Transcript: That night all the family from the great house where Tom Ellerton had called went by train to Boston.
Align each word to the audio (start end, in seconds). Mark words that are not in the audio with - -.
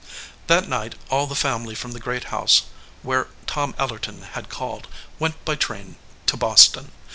That 0.47 0.67
night 0.67 0.95
all 1.11 1.27
the 1.27 1.35
family 1.35 1.75
from 1.75 1.91
the 1.91 1.99
great 1.99 2.23
house 2.33 2.63
where 3.03 3.27
Tom 3.45 3.73
Ellerton 3.77 4.23
had 4.31 4.49
called 4.49 4.87
went 5.19 5.45
by 5.45 5.53
train 5.53 5.95
to 6.25 6.35
Boston. 6.35 6.91